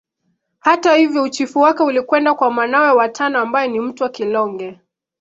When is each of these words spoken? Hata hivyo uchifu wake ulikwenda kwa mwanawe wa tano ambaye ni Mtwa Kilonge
Hata 0.59 0.95
hivyo 0.95 1.23
uchifu 1.23 1.59
wake 1.59 1.83
ulikwenda 1.83 2.33
kwa 2.33 2.51
mwanawe 2.51 2.91
wa 2.91 3.09
tano 3.09 3.39
ambaye 3.39 3.67
ni 3.67 3.79
Mtwa 3.79 4.09
Kilonge 4.09 4.79